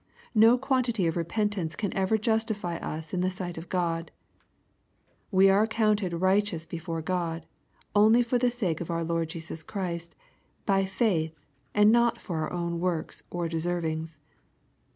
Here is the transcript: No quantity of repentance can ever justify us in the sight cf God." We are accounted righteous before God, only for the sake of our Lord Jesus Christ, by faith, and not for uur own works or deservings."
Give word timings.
No 0.33 0.57
quantity 0.57 1.05
of 1.05 1.15
repentance 1.15 1.75
can 1.75 1.93
ever 1.93 2.17
justify 2.17 2.77
us 2.77 3.13
in 3.13 3.21
the 3.21 3.29
sight 3.29 3.53
cf 3.55 3.69
God." 3.69 4.09
We 5.31 5.47
are 5.47 5.61
accounted 5.61 6.13
righteous 6.13 6.65
before 6.65 7.03
God, 7.03 7.45
only 7.95 8.23
for 8.23 8.39
the 8.39 8.49
sake 8.49 8.81
of 8.81 8.89
our 8.89 9.03
Lord 9.03 9.29
Jesus 9.29 9.61
Christ, 9.61 10.15
by 10.65 10.85
faith, 10.85 11.45
and 11.75 11.91
not 11.91 12.19
for 12.19 12.49
uur 12.49 12.51
own 12.51 12.79
works 12.79 13.21
or 13.29 13.47
deservings." 13.47 14.17